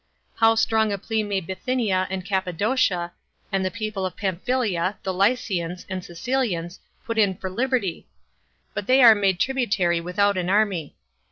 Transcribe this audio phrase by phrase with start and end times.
[0.37, 3.11] How strong a plea may Bithynia, and Cappadocia,
[3.51, 8.07] and the people of Pamphylia, the Lycians, and Cilicians, put in for liberty!
[8.73, 10.95] But they are made tributary without an army.